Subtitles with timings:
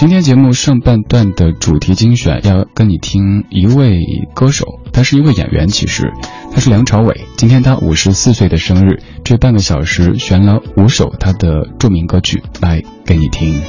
[0.00, 4.00] 今天节目上半段的主题精选要跟你听一位
[4.32, 6.10] 歌手，他是一位演员，其实
[6.54, 7.26] 他是梁朝伟。
[7.36, 13.60] 今天他五十四岁的生日，这半个小时选了五首他的著名歌曲来给你听。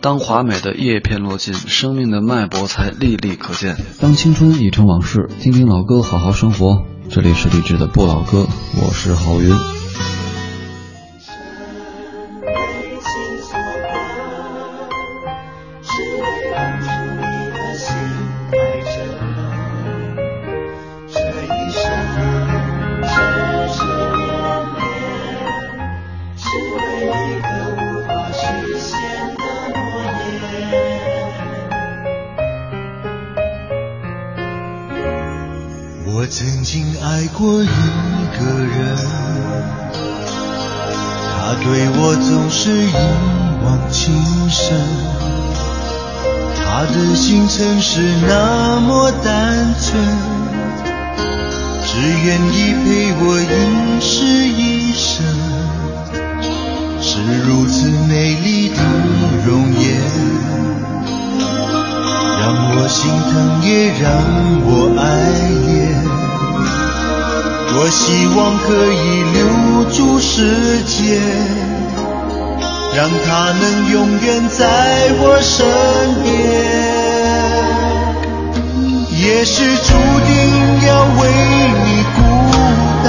[0.00, 3.76] 当华美的叶片落尽，生命的脉搏才历历可见。
[4.00, 6.86] 当青春已成往事，听听老歌，好好生活。
[7.10, 8.46] 这里是励志的不老歌，
[8.80, 9.54] 我是郝云。
[36.30, 38.96] 曾经爱过一个人，
[41.26, 42.92] 他对我总是一
[43.64, 44.14] 往情
[44.48, 44.78] 深，
[46.54, 50.00] 他的心曾是那么单纯，
[51.84, 55.26] 只愿意陪我一世一生，
[57.02, 58.76] 是如此美丽的
[59.44, 60.00] 容颜，
[62.38, 64.06] 让我心疼也让
[64.64, 65.02] 我爱
[65.66, 66.19] 恋。
[67.82, 69.40] 我希望可以留
[69.88, 71.18] 住时间，
[72.94, 75.66] 让它能永远在我身
[76.22, 76.28] 边。
[79.18, 79.94] 也是注
[80.26, 80.36] 定
[80.86, 80.90] 要
[81.22, 81.32] 为
[81.86, 82.20] 你孤
[83.02, 83.08] 单，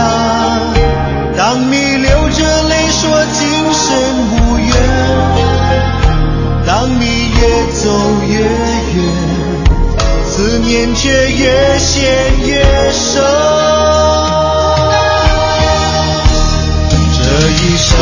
[1.35, 3.01] 当你流着泪说
[3.33, 3.83] 今生
[4.31, 4.71] 无缘，
[6.65, 7.03] 当你
[7.35, 7.41] 越
[7.73, 7.83] 走
[8.25, 8.39] 越
[8.95, 9.03] 远，
[10.29, 12.49] 思念却越陷越
[12.93, 13.60] 深。
[17.81, 17.97] 生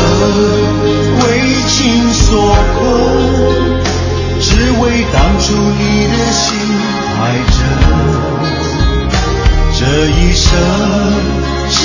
[1.22, 1.24] 为
[1.66, 2.78] 情所困，
[4.40, 6.46] 只为当初你的心
[7.16, 7.16] 太
[7.50, 7.58] 真。
[9.78, 10.48] 这一生
[11.70, 11.76] 痴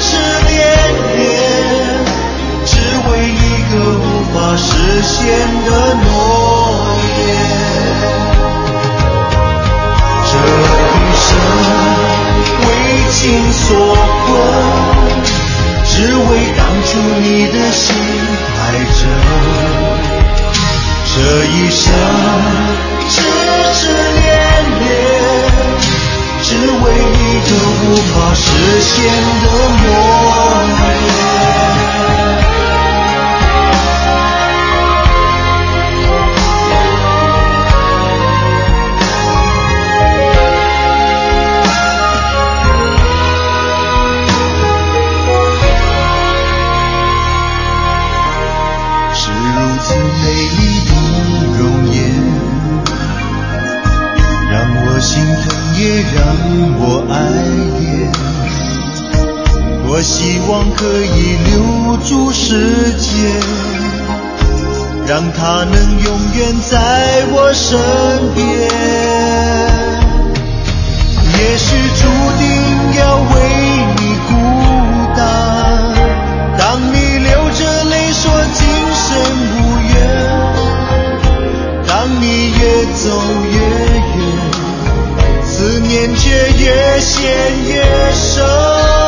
[0.00, 0.08] 痴
[0.48, 0.54] 恋
[1.16, 1.22] 恋，
[2.64, 2.70] 只
[3.08, 3.38] 为一
[3.70, 4.02] 个无
[4.34, 4.66] 法实
[5.02, 5.14] 现
[5.64, 5.68] 的
[6.02, 6.04] 诺
[7.06, 7.08] 言。
[10.26, 10.32] 这
[10.92, 11.28] 一生
[12.66, 12.68] 为
[13.12, 13.14] 情
[13.52, 13.64] 所
[14.26, 14.26] 困。
[15.88, 17.84] 只为当初你的心
[18.56, 18.60] 太
[18.94, 19.08] 真，
[21.14, 21.16] 这
[21.46, 21.84] 一生
[23.08, 23.14] 痴
[23.74, 24.24] 痴恋
[24.80, 24.84] 恋，
[26.42, 27.50] 只为一个
[27.82, 28.40] 无法实
[28.80, 28.94] 现
[29.42, 29.84] 的梦。
[60.06, 63.10] 希望可以留住时间，
[65.04, 67.76] 让它能永远在我身
[68.32, 68.40] 边。
[71.32, 71.66] 也许
[71.98, 72.06] 注
[72.38, 72.46] 定
[73.00, 73.34] 要为
[73.96, 74.30] 你孤
[75.16, 75.20] 单，
[76.56, 76.62] 当
[76.92, 78.22] 你流着泪说
[78.54, 78.62] 今
[78.94, 79.06] 生
[79.56, 79.58] 无
[79.92, 79.94] 缘，
[81.84, 81.90] 当
[82.22, 82.62] 你越
[82.94, 83.04] 走
[83.50, 83.58] 越
[84.14, 84.18] 远，
[85.44, 86.24] 思念却
[86.62, 86.64] 越
[87.00, 87.10] 陷
[87.66, 87.82] 越
[88.14, 89.05] 深。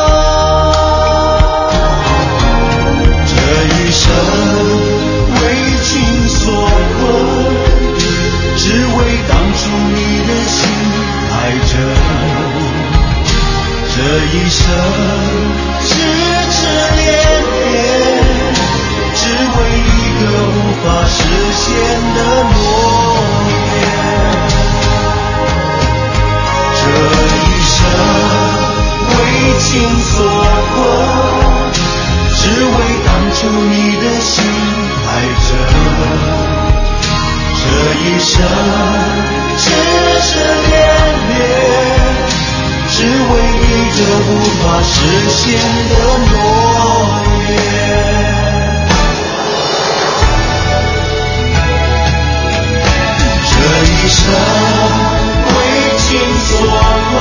[14.69, 15.18] 一
[45.09, 45.41] 实现
[45.89, 46.33] 的诺
[47.49, 47.51] 言。
[53.49, 53.53] 这
[53.85, 54.21] 一生
[55.55, 55.57] 为
[55.97, 56.07] 情
[56.45, 56.49] 所
[57.09, 57.11] 困，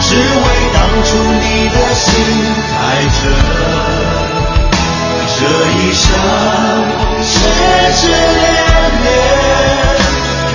[0.00, 2.08] 只为当初你的心
[2.72, 2.74] 太
[3.20, 3.20] 真。
[5.36, 5.40] 这
[5.72, 6.02] 一生
[7.22, 7.28] 痴
[7.96, 8.48] 痴恋
[9.02, 9.06] 恋，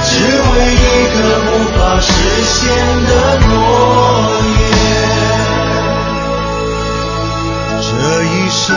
[0.03, 0.09] 只
[0.49, 0.83] 为一
[1.13, 2.07] 个无法实
[2.43, 2.53] 现
[3.05, 3.11] 的
[3.47, 3.53] 诺
[8.65, 8.71] 痴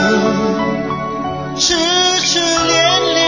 [1.57, 2.77] 痴恋
[3.15, 3.25] 恋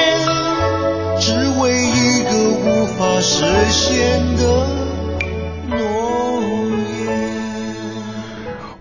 [1.20, 4.44] 只为一个无法实现的
[5.68, 5.80] 诺
[7.00, 7.10] 言。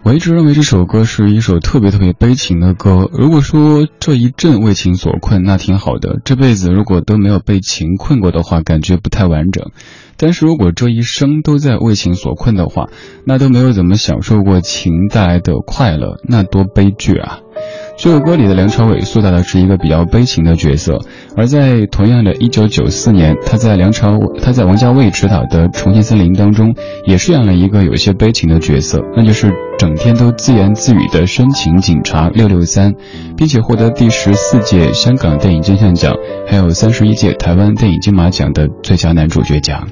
[0.03, 6.21] 我一直认为这首歌是一首特别特别悲情的歌如果说这一阵为情所困那挺好的。
[6.23, 9.71] 这辈子如果都没有被情困过的话感觉不太完整。
[10.21, 12.89] 但是如果这一生都在为情所困的话，
[13.25, 17.39] 那都没有怎么享受过情带来的快乐，那多悲剧啊！
[17.97, 20.99] 这首歌里的梁朝伟塑造的是一个比较悲情的角色，
[21.37, 26.75] 而在同样的1994年，他在梁朝他在王家卫执导的《重庆森林》当中，
[27.07, 32.95] 也饰演了一个有些悲情的角色，那就是整天都自言自语的深情警察六六三，
[33.37, 36.15] 并且获得第十四届香港电影金像奖，
[36.47, 39.89] 还有三十一届台湾电影金马奖的最佳男主角奖。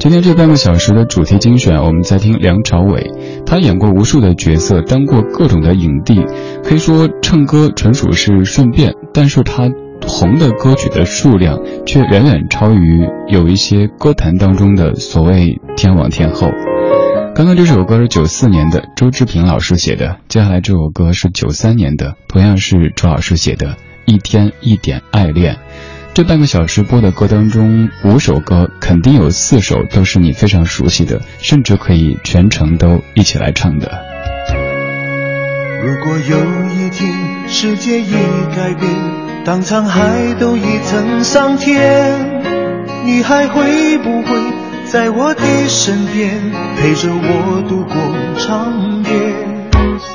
[0.00, 3.10] 今天这半个小时的主题精选，我们在听梁朝伟。
[3.44, 6.24] 他演过无数的角色，当过各种的影帝，
[6.62, 8.94] 可以说唱歌纯属是顺便。
[9.12, 9.68] 但是他
[10.06, 16.48] 红的歌曲的数量却远远超于有一些歌坛当中的所谓天王天后。
[17.34, 23.66] 刚刚这首歌是九四年的周志平老师写的，接下来这首歌是九三年的，同样是周老师写的
[24.06, 25.54] 《一天一点爱恋》。
[26.18, 34.04] 这半个小时播的歌当中，五首歌肯定有四首都是你非常熟悉的，甚至可以全程都一起来唱的。
[35.80, 36.36] 如果有
[36.74, 38.10] 一天世界已
[38.56, 38.90] 改变，
[39.44, 42.42] 当沧海都已成桑田，
[43.04, 44.36] 你还会不会
[44.86, 47.94] 在我的身边陪着我度过
[48.40, 49.12] 长夜？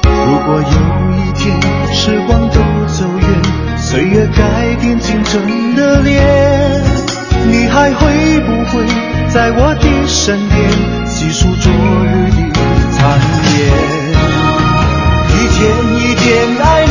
[0.03, 1.61] 如果有一天
[1.93, 3.63] 时光都走远。
[3.75, 6.81] 岁月改变青春的脸，
[7.47, 8.85] 你还会不会
[9.29, 10.69] 在我的身边
[11.07, 12.59] 细数昨日的
[12.91, 13.59] 残念？
[15.29, 15.61] 一天
[15.97, 16.23] 一点
[16.61, 16.82] 爱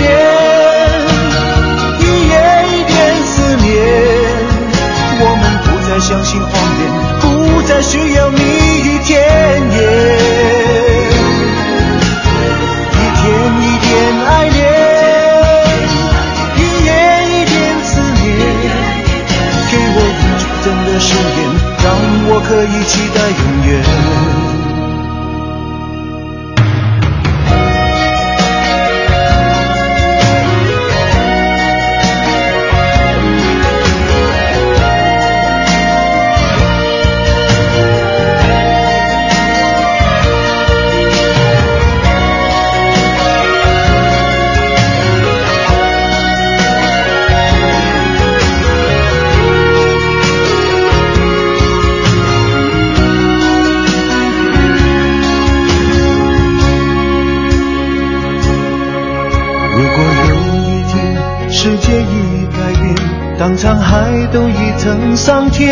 [65.12, 65.68] 已成桑田，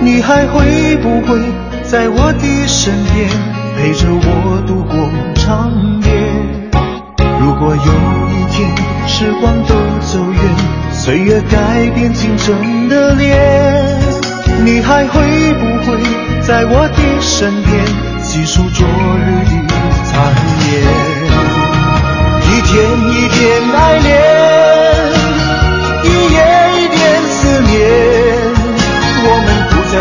[0.00, 1.38] 你还会不会
[1.84, 3.28] 在我的身边
[3.76, 5.70] 陪着我度过长
[6.02, 6.10] 夜？
[7.40, 7.92] 如果有
[8.30, 8.68] 一天
[9.06, 10.42] 时光都走远，
[10.92, 13.38] 岁月改变青春的脸，
[14.64, 15.96] 你还会不会
[16.42, 17.86] 在我的身边
[18.20, 19.74] 细数昨日的
[20.04, 20.34] 残
[20.66, 20.72] 烟？
[22.42, 22.82] 一天
[23.12, 24.37] 一点爱恋。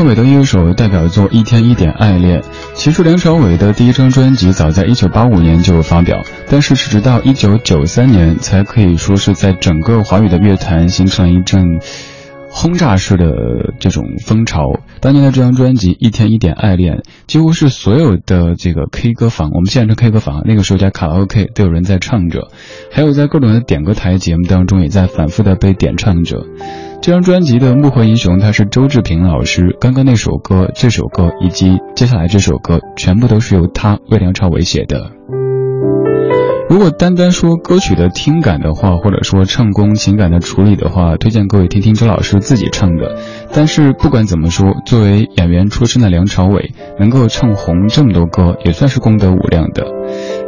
[0.00, 2.40] 朝伟的一首代表作《一天一点爱恋》，
[2.72, 11.80] 其实梁朝伟的第一张专辑早在1985年就发表，但是是直到1993年才可以说是在整个华语的乐坛形成了一阵
[12.48, 13.26] 轰炸式的
[13.78, 14.62] 这种风潮。
[15.02, 16.94] 当年的这张专辑《一天一点爱恋》，
[17.26, 22.48] 几乎是所有的这个 K 歌房，我们现在的 K 歌房，那个时候叫卡拉 OK，都有人在唱着，
[22.90, 26.46] 还有在各种的点歌台节目当中也在反复的被点唱着。
[27.02, 29.74] 这张专辑的幕后英雄，他是周志平老师。
[29.80, 35.10] 刚刚那首歌、这首歌以及接下来这首歌，全部都是由他为梁朝伟写的。
[36.68, 43.16] 如果单单说歌曲的听感的话，或者说唱功、情感的处理的话，推荐各位听听周老师自己唱的。
[43.52, 49.84] 但是不管怎么说，作为演员出身的梁朝伟，能够唱红这么多歌，也算是功德无量的。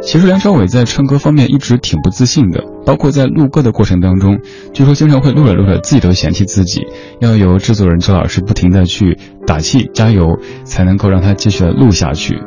[0.01, 4.39] 其实梁朝伟在唱歌方面一直挺不自信的，包括在录歌的过程当中，
[4.73, 6.81] 据说经常会录着录着自己都嫌弃自己，
[7.19, 12.37] 要由制作人周老师不停的去打气加油，才能够让他继续的录下去。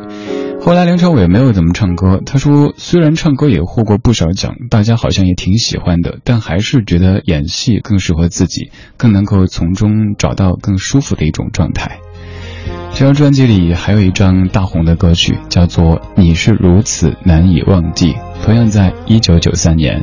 [0.66, 12.00] 后来梁朝伟没有怎么唱歌，他说虽然唱歌也获过不少奖，大家好像也挺喜欢的，但还是觉得演戏更适合自己，更能够从中找到更舒服的一种状态。
[12.92, 20.02] 这张专辑里还有一张大红的歌曲，叫做《你是如此难以忘记》，同样在一九九三年。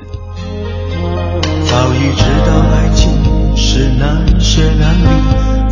[1.66, 3.12] 早已知道爱情
[3.58, 5.53] 是难舍难离，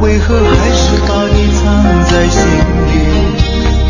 [0.00, 1.64] 为何还是把你藏
[2.04, 2.90] 在心里？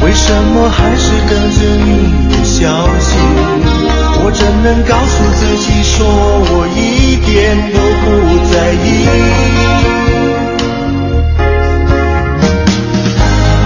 [0.02, 1.90] 为什么还是跟着你
[2.30, 2.64] 的消
[2.98, 3.16] 息？
[4.20, 5.96] 我怎能告诉自己说
[6.50, 8.06] 我一点都不
[8.50, 8.86] 在意？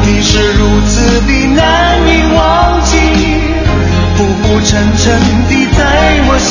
[0.04, 0.94] 你是如此
[1.26, 1.60] 的难
[2.08, 2.38] 以忘
[2.84, 2.90] 记，
[4.16, 5.04] 浮浮沉沉
[5.48, 5.80] 的在
[6.28, 6.50] 我心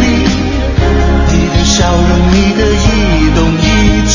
[0.00, 0.04] 里。
[1.32, 2.00] 你的笑容，
[2.32, 2.86] 你的一
[3.34, 3.64] 动一
[4.08, 4.14] 举，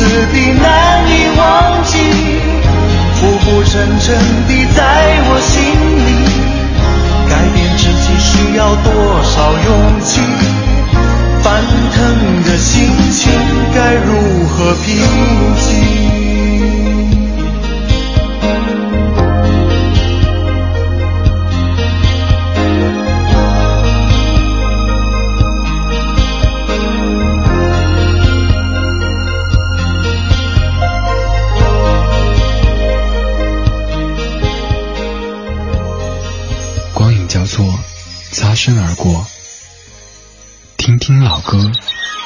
[0.00, 1.92] 此地难以忘记，
[3.16, 4.16] 浮浮沉沉
[4.48, 4.80] 的在
[5.28, 5.60] 我心
[6.06, 6.08] 里。
[7.28, 8.88] 改变自己需要多
[9.22, 9.68] 少勇
[10.02, 10.22] 气？
[11.42, 13.30] 翻腾的心情
[13.74, 14.08] 该如
[14.48, 14.88] 何平
[15.56, 16.19] 静？
[37.40, 37.66] 叫做，
[38.32, 39.24] 擦身而过。
[40.76, 41.72] 听听老歌，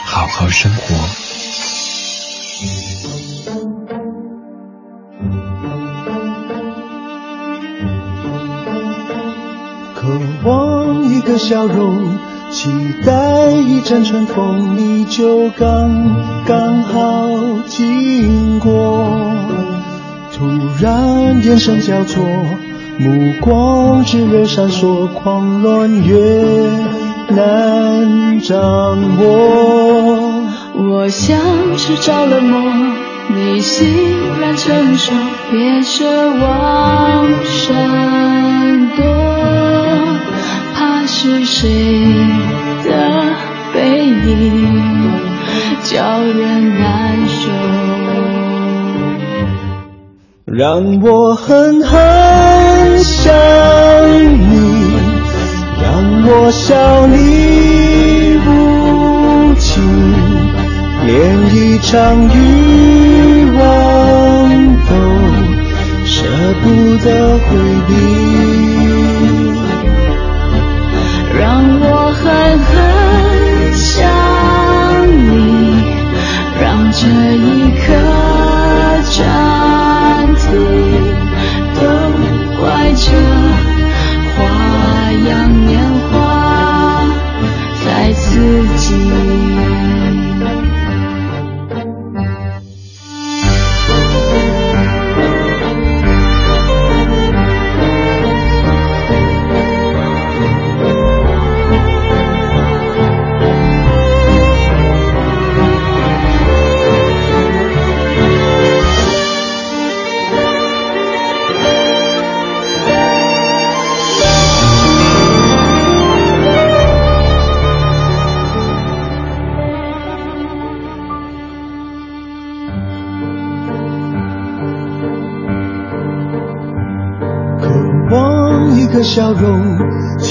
[0.04, 0.96] 好好生活。
[9.94, 12.18] 渴望一个笑容，
[12.50, 12.72] 期
[13.06, 17.28] 待一阵春风，你就刚刚好
[17.68, 19.08] 经过。
[20.32, 20.44] 突
[20.80, 22.24] 然眼神交错，
[22.98, 26.16] 目光炽热闪烁，狂乱越
[27.28, 28.56] 难掌
[29.18, 30.44] 握。
[30.76, 31.36] 我像
[31.76, 32.60] 是着了魔，
[33.34, 33.86] 你欣
[34.40, 35.12] 然承受，
[35.50, 36.04] 别奢
[36.40, 39.04] 望闪躲，
[40.74, 41.68] 怕是谁
[42.84, 42.90] 的
[43.72, 45.12] 背影
[45.82, 47.03] 叫人难
[50.56, 51.98] 让我狠狠
[53.02, 53.34] 想
[54.30, 54.94] 你，
[55.82, 55.88] 让
[56.28, 57.16] 我笑你
[58.46, 59.82] 无情，
[61.06, 61.12] 连
[61.52, 61.92] 一场
[62.28, 62.36] 欲
[63.58, 63.58] 望
[64.88, 64.94] 都
[66.06, 66.22] 舍
[66.62, 66.64] 不
[67.04, 67.48] 得回
[67.88, 68.43] 避。
[83.16, 83.53] oh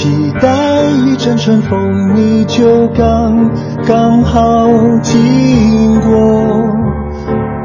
[0.04, 3.50] 期待一阵春风，你就刚
[3.86, 4.68] 刚好
[5.00, 6.68] 经过。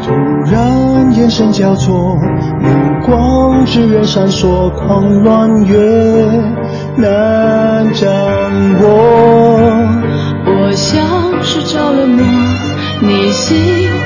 [0.02, 0.14] 突
[0.50, 2.16] 然眼神交错，
[2.62, 2.70] 目
[3.06, 5.76] 光炽热闪烁，狂乱越
[6.96, 8.10] 难掌
[8.84, 8.88] 握。
[10.46, 12.24] 我像是着了魔，
[13.02, 13.58] 你欣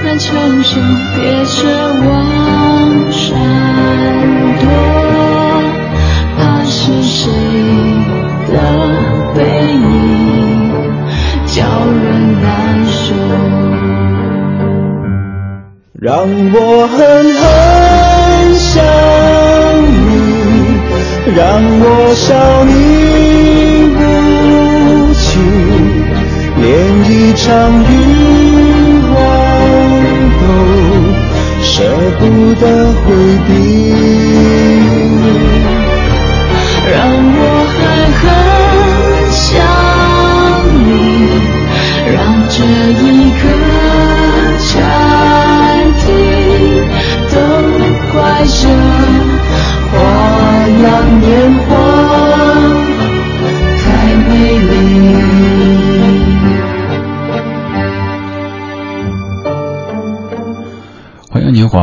[0.04, 0.82] 然承受，
[1.16, 1.68] 别奢
[2.10, 3.38] 望闪
[4.60, 4.66] 躲，
[6.36, 7.32] 怕是谁
[8.54, 8.58] 的
[9.34, 9.40] 背
[9.74, 10.72] 影
[11.48, 11.66] 叫
[12.04, 12.06] 人
[12.42, 12.46] 难
[12.86, 13.02] 受。
[16.00, 16.12] 让
[16.54, 16.56] 我
[16.88, 16.96] 狠
[17.40, 17.42] 狠
[18.56, 18.72] 想
[20.06, 20.12] 你，
[21.36, 21.40] 让
[21.80, 22.26] 我笑
[22.66, 22.72] 你
[23.96, 23.98] 无
[25.14, 25.24] 情，
[26.62, 26.64] 连
[27.10, 27.44] 一场
[27.90, 27.92] 欲
[29.14, 29.16] 望
[30.40, 30.42] 都
[31.62, 31.72] 舍
[32.20, 32.22] 不
[32.56, 32.64] 得
[33.02, 33.06] 回
[33.48, 33.52] 避。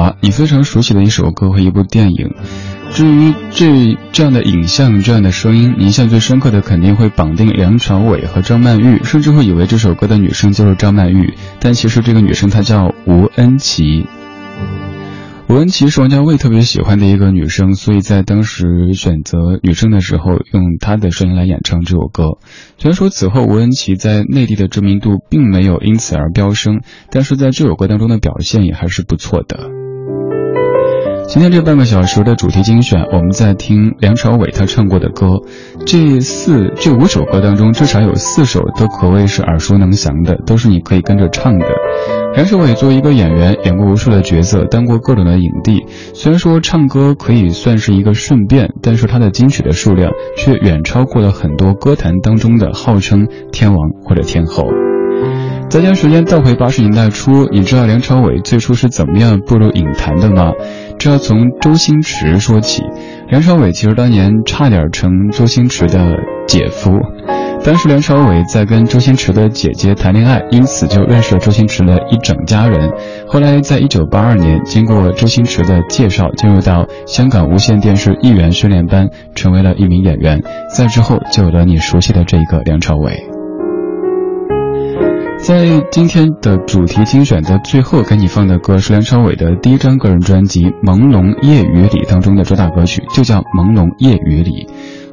[0.00, 2.30] 华，你非常熟悉的一首歌和一部电影。
[2.90, 14.06] 至于这这样的影像、这样的声音，印象最深刻的肯定会绑定梁朝伟和张曼玉，甚至会以为这首歌的女生就是张曼玉，但其实这个女生她叫吴恩琪。
[15.48, 22.38] 吴恩琪是王家卫特别喜欢的一个女生，所以在当时选择女生的时候，用她的声音来演唱这首歌。
[22.78, 29.68] 虽然说此后吴恩琪在内地的知名度并没有因此而飙升，但是在这首歌当中的表现也还是不错的。
[31.30, 35.28] 今天这半个小时的主题精选，我们在听梁朝伟他唱过的歌。
[35.86, 41.66] 这四这五首歌当中，至少有四首都可谓是耳熟能详的，都是你可以跟着唱的。
[42.34, 45.84] 梁朝伟作为一个演员，演过无数的角色，当过各种的影帝。
[46.14, 54.64] 虽然说唱歌可以算是一个顺便，但是他的金曲的数量却远超过了很多歌坛当中的号称天王或者天后。
[55.70, 60.50] 再将时间倒回八十年代初，你知道梁朝伟最初是怎么样步入影坛的吗？
[60.98, 62.82] 这要从周星驰说起。
[63.28, 66.16] 梁朝伟其实当年差点成周星驰的
[66.48, 66.90] 姐夫。
[67.62, 72.90] 当时梁朝伟在跟周星驰的姐姐谈恋爱，因此就认识了周星驰的一整家人。
[73.28, 80.42] 后来在一九八二年，经过周星驰的介绍，进入到香港无线电视艺员训练班，成为了一名演员。
[80.74, 83.29] 再之后，就有了你熟悉的这一个梁朝伟。
[85.50, 94.50] 在今天的主题精选的最后，给你放的歌是梁朝伟的第一张个人专辑《朦胧夜雨里》当中的主打歌曲，就叫《朦胧夜雨里》。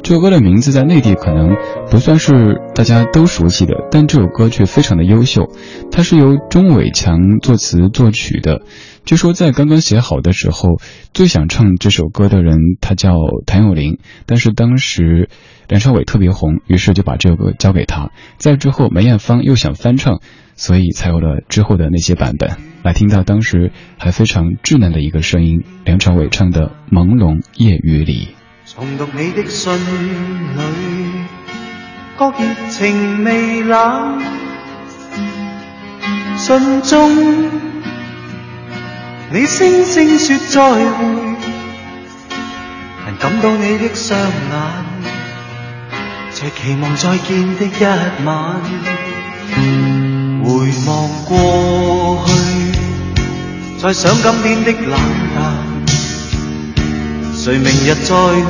[0.03, 1.55] 这首歌的名字在内地可能
[1.89, 5.49] 不算是大家都熟悉的，但这首歌却非常的优秀。
[5.91, 8.61] 它是由钟伟强作词作曲的。
[9.07, 10.81] 据说在刚刚写好的时候，
[11.13, 13.13] 最想唱这首歌的人他叫
[13.45, 15.29] 谭咏麟，但是当时
[15.69, 18.11] 梁朝伟特别红，于是就把这首歌交给他。
[18.35, 20.19] 在之后梅艳芳又想翻唱，
[20.57, 22.57] 所以才有了之后的那些版本。
[22.83, 28.35] 来听到当时还非常稚嫩的一个声音，梁朝伟唱的《朦胧夜雨里》。
[28.75, 29.79] 重读你的信里，
[32.17, 34.19] 觉热情未冷，
[36.35, 37.66] 信中
[39.29, 41.05] 你声声说再会，
[43.05, 44.25] 能感到你的双眼，
[46.31, 47.69] 在期望再见的一
[48.23, 48.61] 晚，
[50.45, 52.31] 回望过去，
[53.81, 54.97] 再想今天的冷
[55.35, 55.37] 淡。
[57.35, 58.47] 谁明日再暖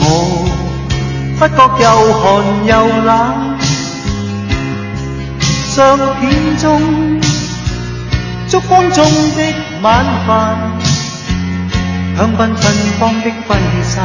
[0.00, 0.04] 我？
[1.38, 2.20] 不觉又寒
[2.66, 2.72] 又
[3.06, 3.08] 冷。
[5.70, 6.20] 相片
[6.58, 6.68] 中
[8.46, 10.58] 烛光中的晚饭，
[12.16, 12.62] 香槟芬
[12.98, 13.96] 芳的挥散，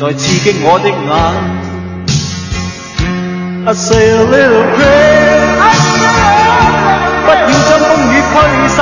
[0.14, 0.94] 刺激我的眼。
[3.66, 5.60] I say a little prayer，
[7.24, 8.32] 不要将风雨驱
[8.74, 8.78] 散。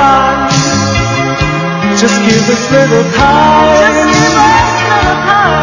[1.97, 3.99] Just give us little time，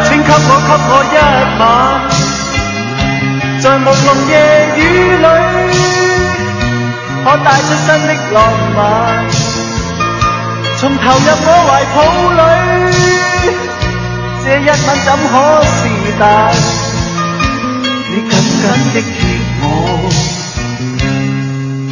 [0.05, 1.17] 请给我给我一
[1.61, 1.65] 晚，
[3.63, 4.33] 在朦胧夜
[7.45, 8.37] 带出新的浪
[8.77, 8.79] 漫，
[10.79, 11.97] 从投入我怀抱
[12.37, 12.39] 里，
[14.45, 14.73] 这一吻
[15.05, 15.33] 怎可
[15.65, 15.79] 是
[16.19, 16.21] 但？
[18.11, 19.11] 你紧紧的贴
[19.63, 19.65] 我，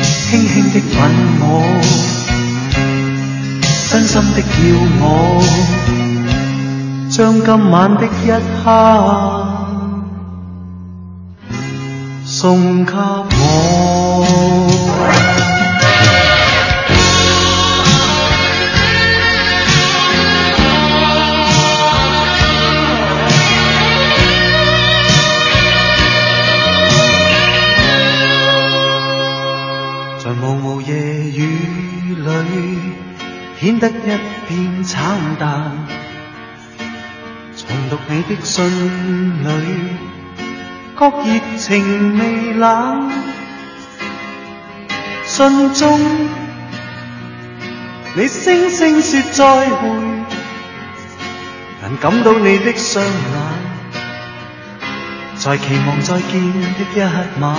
[0.02, 1.00] 轻轻的吻
[1.40, 1.42] 我。
[3.90, 4.48] 真心的叫
[5.00, 5.42] 我，
[7.08, 8.08] 将今晚的一
[8.62, 8.66] 刻
[12.26, 14.97] 送给我。
[33.78, 35.72] 得一片惨淡。
[37.56, 38.64] 重读你的信
[39.44, 39.48] 里，
[40.96, 43.10] 觉热情未冷。
[45.24, 46.00] 信中
[48.16, 49.88] 你声声说再会，
[51.82, 53.12] 能感到你的双眼，
[55.36, 57.00] 在期望再见的一
[57.40, 57.54] 晚，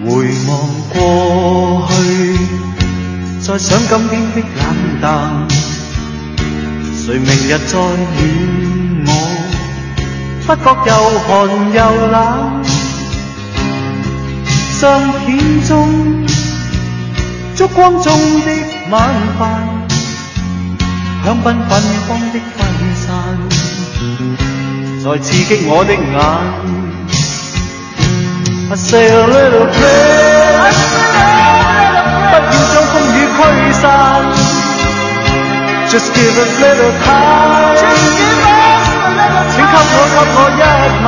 [0.00, 0.06] 回
[0.46, 0.50] 望
[0.90, 2.77] 过去。
[3.48, 5.48] 再想今天的冷淡，
[6.94, 9.10] 谁明日再暖我？
[10.46, 11.26] 不觉又寒
[11.72, 12.14] 又冷。
[14.78, 14.84] 相
[15.24, 15.26] 片
[15.66, 15.66] 中
[17.56, 18.46] 烛光中的
[18.90, 19.08] 晚
[19.38, 19.42] 饭，
[21.24, 22.60] 香槟芬芳的挥
[22.94, 23.08] 散，
[25.02, 26.14] 再刺激我的眼。
[28.70, 30.97] I say a little prayer。
[33.38, 33.86] 不要将风雨驱散
[35.88, 37.78] ，Just give us little time，
[39.54, 40.60] 请给我给我一
[41.04, 41.06] 晚，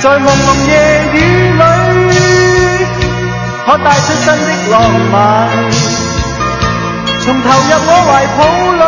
[0.00, 0.70] 在朦胧夜
[1.12, 1.14] 雨
[1.52, 1.60] 里，
[3.66, 4.74] 可带出新的浪
[5.12, 5.14] 漫，
[7.20, 7.52] 从投入
[7.86, 8.40] 我怀抱
[8.72, 8.84] 里。